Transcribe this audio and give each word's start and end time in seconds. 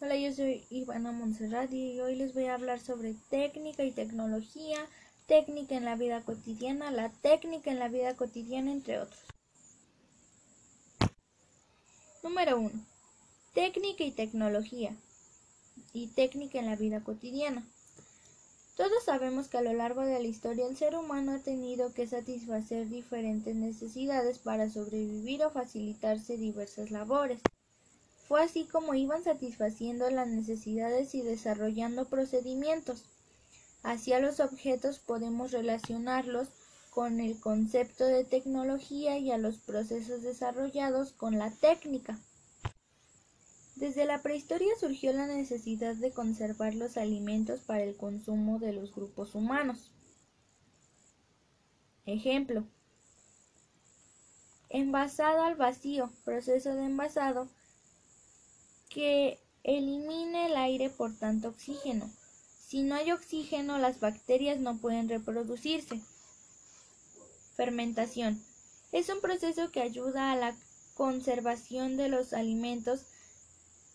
Hola, 0.00 0.14
yo 0.16 0.32
soy 0.32 0.64
Ivana 0.70 1.10
Montserrat 1.10 1.72
y 1.72 1.98
hoy 1.98 2.14
les 2.14 2.32
voy 2.32 2.44
a 2.44 2.54
hablar 2.54 2.78
sobre 2.78 3.16
técnica 3.30 3.82
y 3.82 3.90
tecnología, 3.90 4.78
técnica 5.26 5.74
en 5.74 5.84
la 5.84 5.96
vida 5.96 6.20
cotidiana, 6.20 6.92
la 6.92 7.08
técnica 7.08 7.72
en 7.72 7.80
la 7.80 7.88
vida 7.88 8.14
cotidiana, 8.14 8.70
entre 8.70 9.00
otros. 9.00 9.20
Número 12.22 12.60
1. 12.60 12.70
Técnica 13.54 14.04
y 14.04 14.12
tecnología 14.12 14.94
y 15.92 16.06
técnica 16.06 16.60
en 16.60 16.66
la 16.66 16.76
vida 16.76 17.02
cotidiana. 17.02 17.66
Todos 18.76 19.02
sabemos 19.04 19.48
que 19.48 19.58
a 19.58 19.62
lo 19.62 19.72
largo 19.72 20.02
de 20.02 20.22
la 20.22 20.28
historia 20.28 20.68
el 20.68 20.76
ser 20.76 20.94
humano 20.94 21.32
ha 21.32 21.40
tenido 21.40 21.92
que 21.92 22.06
satisfacer 22.06 22.88
diferentes 22.88 23.56
necesidades 23.56 24.38
para 24.38 24.70
sobrevivir 24.70 25.42
o 25.42 25.50
facilitarse 25.50 26.36
diversas 26.36 26.92
labores. 26.92 27.40
Fue 28.28 28.42
así 28.42 28.66
como 28.66 28.94
iban 28.94 29.24
satisfaciendo 29.24 30.10
las 30.10 30.28
necesidades 30.28 31.14
y 31.14 31.22
desarrollando 31.22 32.04
procedimientos. 32.10 33.06
Hacia 33.82 34.20
los 34.20 34.38
objetos 34.40 34.98
podemos 34.98 35.50
relacionarlos 35.50 36.48
con 36.90 37.20
el 37.20 37.40
concepto 37.40 38.04
de 38.04 38.24
tecnología 38.24 39.16
y 39.16 39.30
a 39.30 39.38
los 39.38 39.56
procesos 39.56 40.20
desarrollados 40.20 41.12
con 41.12 41.38
la 41.38 41.50
técnica. 41.50 42.18
Desde 43.76 44.04
la 44.04 44.20
prehistoria 44.20 44.74
surgió 44.78 45.14
la 45.14 45.26
necesidad 45.26 45.94
de 45.94 46.10
conservar 46.10 46.74
los 46.74 46.98
alimentos 46.98 47.60
para 47.60 47.82
el 47.82 47.96
consumo 47.96 48.58
de 48.58 48.74
los 48.74 48.94
grupos 48.94 49.34
humanos. 49.34 49.90
Ejemplo. 52.04 52.66
Envasado 54.68 55.44
al 55.44 55.54
vacío, 55.54 56.10
proceso 56.24 56.74
de 56.74 56.84
envasado 56.84 57.48
que 58.88 59.38
elimine 59.62 60.46
el 60.46 60.56
aire 60.56 60.90
por 60.90 61.14
tanto 61.16 61.48
oxígeno. 61.48 62.10
Si 62.66 62.82
no 62.82 62.94
hay 62.94 63.12
oxígeno, 63.12 63.78
las 63.78 64.00
bacterias 64.00 64.60
no 64.60 64.76
pueden 64.76 65.08
reproducirse. 65.08 66.00
Fermentación. 67.56 68.42
Es 68.92 69.08
un 69.08 69.20
proceso 69.20 69.70
que 69.70 69.82
ayuda 69.82 70.32
a 70.32 70.36
la 70.36 70.56
conservación 70.94 71.96
de 71.96 72.08
los 72.08 72.32
alimentos, 72.32 73.06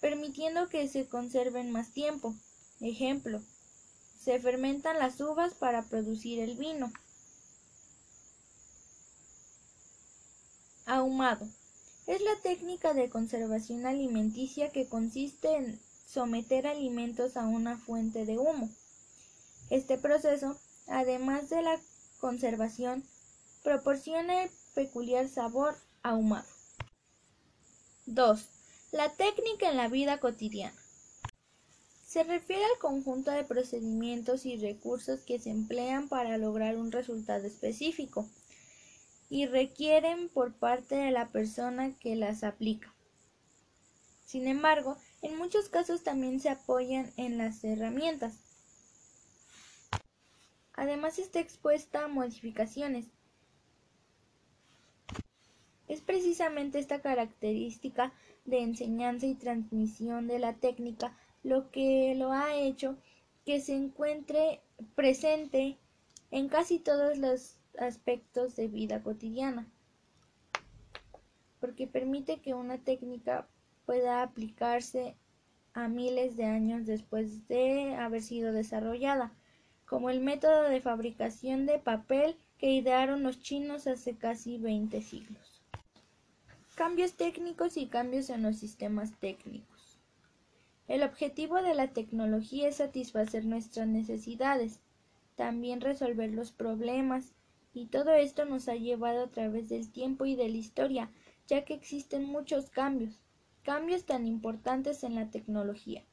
permitiendo 0.00 0.68
que 0.68 0.86
se 0.88 1.08
conserven 1.08 1.70
más 1.70 1.92
tiempo. 1.92 2.34
Ejemplo. 2.80 3.40
Se 4.18 4.38
fermentan 4.38 4.98
las 4.98 5.20
uvas 5.20 5.54
para 5.54 5.82
producir 5.82 6.40
el 6.40 6.56
vino. 6.56 6.92
Ahumado. 10.86 11.48
Es 12.06 12.20
la 12.22 12.36
técnica 12.42 12.94
de 12.94 13.08
conservación 13.08 13.86
alimenticia 13.86 14.70
que 14.70 14.88
consiste 14.88 15.54
en 15.54 15.80
someter 16.06 16.66
alimentos 16.66 17.36
a 17.36 17.46
una 17.46 17.78
fuente 17.78 18.24
de 18.24 18.38
humo. 18.38 18.68
Este 19.70 19.96
proceso, 19.98 20.58
además 20.88 21.50
de 21.50 21.62
la 21.62 21.78
conservación, 22.18 23.04
proporciona 23.62 24.42
el 24.42 24.50
peculiar 24.74 25.28
sabor 25.28 25.76
ahumado. 26.02 26.48
2. 28.06 28.44
La 28.92 29.12
técnica 29.12 29.70
en 29.70 29.76
la 29.76 29.88
vida 29.88 30.18
cotidiana. 30.18 30.76
Se 32.04 32.24
refiere 32.24 32.64
al 32.64 32.78
conjunto 32.80 33.30
de 33.30 33.44
procedimientos 33.44 34.46
y 34.46 34.56
recursos 34.56 35.20
que 35.20 35.38
se 35.38 35.50
emplean 35.50 36.08
para 36.08 36.38
lograr 36.38 36.76
un 36.76 36.90
resultado 36.90 37.46
específico 37.46 38.28
y 39.30 39.46
requieren 39.46 40.28
por 40.28 40.52
parte 40.52 40.96
de 40.96 41.12
la 41.12 41.28
persona 41.28 41.96
que 42.00 42.16
las 42.16 42.42
aplica. 42.42 42.92
Sin 44.26 44.48
embargo, 44.48 44.96
en 45.22 45.38
muchos 45.38 45.68
casos 45.68 46.02
también 46.02 46.40
se 46.40 46.50
apoyan 46.50 47.10
en 47.16 47.38
las 47.38 47.62
herramientas. 47.64 48.34
Además 50.74 51.18
está 51.18 51.40
expuesta 51.40 52.04
a 52.04 52.08
modificaciones. 52.08 53.06
Es 55.86 56.00
precisamente 56.00 56.78
esta 56.78 57.00
característica 57.00 58.12
de 58.44 58.62
enseñanza 58.62 59.26
y 59.26 59.34
transmisión 59.34 60.26
de 60.26 60.38
la 60.38 60.54
técnica 60.54 61.16
lo 61.42 61.70
que 61.70 62.14
lo 62.16 62.32
ha 62.32 62.54
hecho 62.54 62.96
que 63.44 63.60
se 63.60 63.74
encuentre 63.74 64.60
presente 64.94 65.78
en 66.30 66.48
casi 66.48 66.78
todos 66.78 67.18
los 67.18 67.59
aspectos 67.78 68.56
de 68.56 68.68
vida 68.68 69.02
cotidiana, 69.02 69.66
porque 71.60 71.86
permite 71.86 72.40
que 72.40 72.54
una 72.54 72.78
técnica 72.78 73.46
pueda 73.86 74.22
aplicarse 74.22 75.16
a 75.72 75.88
miles 75.88 76.36
de 76.36 76.44
años 76.44 76.86
después 76.86 77.46
de 77.48 77.94
haber 77.94 78.22
sido 78.22 78.52
desarrollada, 78.52 79.32
como 79.86 80.10
el 80.10 80.20
método 80.20 80.64
de 80.64 80.80
fabricación 80.80 81.66
de 81.66 81.78
papel 81.78 82.36
que 82.58 82.72
idearon 82.72 83.22
los 83.22 83.40
chinos 83.40 83.86
hace 83.86 84.16
casi 84.16 84.58
20 84.58 85.00
siglos. 85.02 85.62
Cambios 86.74 87.14
técnicos 87.14 87.76
y 87.76 87.86
cambios 87.86 88.30
en 88.30 88.42
los 88.42 88.56
sistemas 88.56 89.12
técnicos. 89.18 89.98
El 90.88 91.02
objetivo 91.02 91.62
de 91.62 91.74
la 91.74 91.88
tecnología 91.88 92.68
es 92.68 92.76
satisfacer 92.76 93.44
nuestras 93.44 93.86
necesidades, 93.86 94.80
también 95.36 95.80
resolver 95.80 96.32
los 96.32 96.52
problemas 96.52 97.32
y 97.72 97.86
todo 97.86 98.12
esto 98.12 98.44
nos 98.44 98.68
ha 98.68 98.74
llevado 98.74 99.24
a 99.24 99.30
través 99.30 99.68
del 99.68 99.90
tiempo 99.90 100.26
y 100.26 100.34
de 100.34 100.48
la 100.48 100.56
historia, 100.56 101.10
ya 101.46 101.64
que 101.64 101.74
existen 101.74 102.24
muchos 102.24 102.70
cambios, 102.70 103.20
cambios 103.62 104.04
tan 104.04 104.26
importantes 104.26 105.04
en 105.04 105.14
la 105.14 105.30
tecnología. 105.30 106.04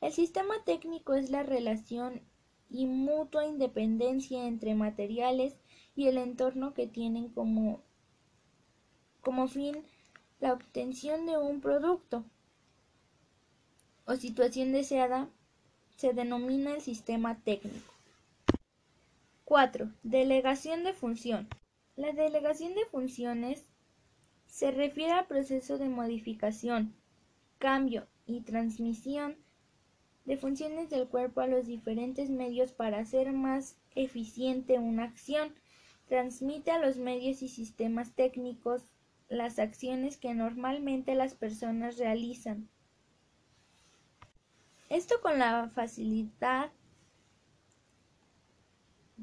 El 0.00 0.12
sistema 0.12 0.54
técnico 0.64 1.14
es 1.14 1.30
la 1.30 1.42
relación 1.42 2.22
y 2.70 2.86
mutua 2.86 3.46
independencia 3.46 4.46
entre 4.46 4.74
materiales 4.74 5.56
y 5.96 6.06
el 6.06 6.18
entorno 6.18 6.72
que 6.72 6.86
tienen 6.86 7.28
como, 7.28 7.82
como 9.20 9.48
fin 9.48 9.76
la 10.40 10.52
obtención 10.54 11.26
de 11.26 11.36
un 11.36 11.60
producto 11.60 12.24
o 14.06 14.16
situación 14.16 14.72
deseada 14.72 15.28
se 15.96 16.14
denomina 16.14 16.74
el 16.74 16.80
sistema 16.80 17.38
técnico. 17.44 17.92
4. 19.50 19.90
Delegación 20.04 20.84
de 20.84 20.92
función. 20.92 21.48
La 21.96 22.12
delegación 22.12 22.76
de 22.76 22.84
funciones 22.84 23.66
se 24.46 24.70
refiere 24.70 25.10
al 25.10 25.26
proceso 25.26 25.76
de 25.76 25.88
modificación, 25.88 26.94
cambio 27.58 28.06
y 28.26 28.42
transmisión 28.42 29.34
de 30.24 30.36
funciones 30.36 30.88
del 30.88 31.08
cuerpo 31.08 31.40
a 31.40 31.48
los 31.48 31.66
diferentes 31.66 32.30
medios 32.30 32.70
para 32.70 33.00
hacer 33.00 33.32
más 33.32 33.76
eficiente 33.96 34.78
una 34.78 35.02
acción. 35.02 35.52
Transmite 36.06 36.70
a 36.70 36.78
los 36.78 36.98
medios 36.98 37.42
y 37.42 37.48
sistemas 37.48 38.12
técnicos 38.12 38.84
las 39.28 39.58
acciones 39.58 40.16
que 40.16 40.32
normalmente 40.32 41.16
las 41.16 41.34
personas 41.34 41.98
realizan. 41.98 42.68
Esto 44.90 45.16
con 45.20 45.40
la 45.40 45.68
facilidad 45.74 46.70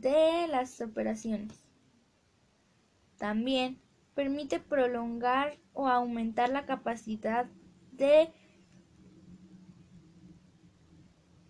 de 0.00 0.48
las 0.48 0.80
operaciones. 0.80 1.64
También 3.16 3.80
permite 4.14 4.60
prolongar 4.60 5.58
o 5.72 5.88
aumentar 5.88 6.50
la 6.50 6.66
capacidad 6.66 7.46
de 7.92 8.32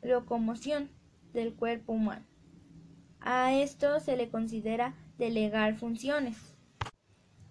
locomoción 0.03 0.91
del 1.32 1.55
cuerpo 1.55 1.93
humano. 1.93 2.25
A 3.21 3.55
esto 3.55 4.00
se 4.00 4.16
le 4.16 4.28
considera 4.28 4.94
delegar 5.16 5.76
funciones. 5.76 6.37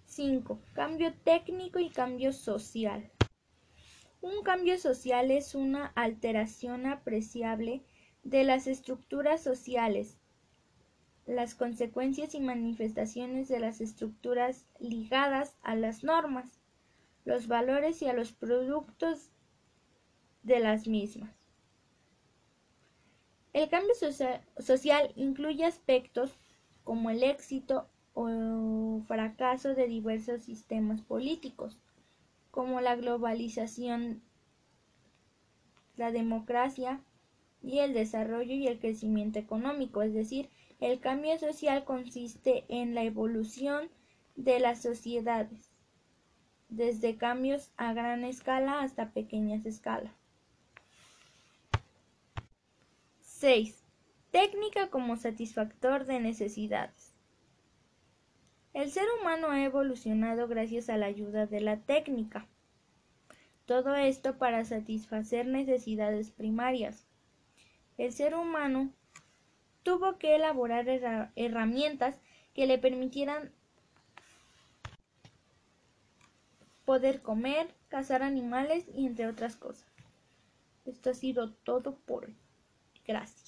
5. 0.06 0.60
Cambio 0.74 1.12
técnico 1.24 1.80
y 1.80 1.90
cambio 1.90 2.32
social. 2.32 3.10
Un 4.20 4.44
cambio 4.44 4.78
social 4.78 5.32
es 5.32 5.56
una 5.56 5.86
alteración 5.96 6.86
apreciable 6.86 7.82
de 8.22 8.44
las 8.44 8.68
estructuras 8.68 9.42
sociales 9.42 10.18
las 11.34 11.54
consecuencias 11.54 12.34
y 12.34 12.40
manifestaciones 12.40 13.48
de 13.48 13.60
las 13.60 13.80
estructuras 13.80 14.66
ligadas 14.78 15.56
a 15.62 15.74
las 15.74 16.04
normas, 16.04 16.60
los 17.24 17.48
valores 17.48 18.02
y 18.02 18.06
a 18.06 18.12
los 18.12 18.32
productos 18.32 19.30
de 20.42 20.60
las 20.60 20.86
mismas. 20.86 21.34
El 23.52 23.68
cambio 23.68 23.94
social 24.58 25.12
incluye 25.16 25.64
aspectos 25.64 26.36
como 26.82 27.10
el 27.10 27.22
éxito 27.22 27.88
o 28.12 29.00
fracaso 29.06 29.74
de 29.74 29.86
diversos 29.86 30.42
sistemas 30.42 31.00
políticos, 31.02 31.78
como 32.50 32.80
la 32.80 32.96
globalización, 32.96 34.22
la 35.96 36.10
democracia 36.10 37.00
y 37.62 37.78
el 37.78 37.94
desarrollo 37.94 38.54
y 38.54 38.66
el 38.66 38.78
crecimiento 38.78 39.38
económico, 39.38 40.02
es 40.02 40.12
decir, 40.12 40.50
el 40.84 41.00
cambio 41.00 41.38
social 41.38 41.82
consiste 41.84 42.66
en 42.68 42.94
la 42.94 43.04
evolución 43.04 43.88
de 44.36 44.60
las 44.60 44.82
sociedades, 44.82 45.72
desde 46.68 47.16
cambios 47.16 47.72
a 47.78 47.94
gran 47.94 48.22
escala 48.22 48.82
hasta 48.82 49.10
pequeñas 49.10 49.64
escalas. 49.64 50.12
6. 53.22 53.82
Técnica 54.30 54.90
como 54.90 55.16
satisfactor 55.16 56.04
de 56.04 56.20
necesidades. 56.20 57.14
El 58.74 58.90
ser 58.90 59.06
humano 59.18 59.48
ha 59.48 59.64
evolucionado 59.64 60.48
gracias 60.48 60.90
a 60.90 60.98
la 60.98 61.06
ayuda 61.06 61.46
de 61.46 61.62
la 61.62 61.78
técnica. 61.78 62.46
Todo 63.64 63.94
esto 63.94 64.36
para 64.36 64.66
satisfacer 64.66 65.46
necesidades 65.46 66.30
primarias. 66.30 67.06
El 67.96 68.12
ser 68.12 68.34
humano 68.34 68.92
tuvo 69.84 70.18
que 70.18 70.34
elaborar 70.34 70.86
herramientas 71.36 72.18
que 72.54 72.66
le 72.66 72.78
permitieran 72.78 73.52
poder 76.84 77.22
comer, 77.22 77.72
cazar 77.88 78.22
animales 78.22 78.86
y 78.94 79.06
entre 79.06 79.28
otras 79.28 79.56
cosas. 79.56 79.86
Esto 80.84 81.10
ha 81.10 81.14
sido 81.14 81.52
todo 81.52 81.96
por 82.06 82.26
hoy. 82.26 82.36
Gracias. 83.06 83.43